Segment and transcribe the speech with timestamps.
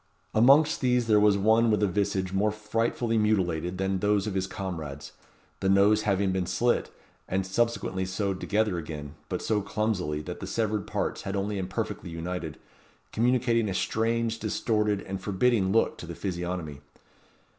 [0.33, 4.47] Amongst these there was one with a visage more frightfully mutilated than those of his
[4.47, 5.11] comrades;
[5.59, 6.89] the nose having been slit,
[7.29, 12.09] and subsequently sewed together again, but so clumsily that the severed parts had only imperfectly
[12.09, 12.57] united,
[13.11, 16.81] communicating a strange, distorted, and forbidding look to the physiognomy.